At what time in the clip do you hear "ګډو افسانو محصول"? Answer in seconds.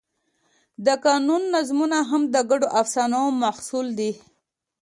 2.49-3.87